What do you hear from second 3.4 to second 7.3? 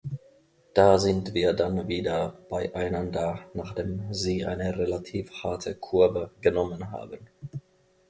nachdem Sie eine relativ harte Kurve genommen haben.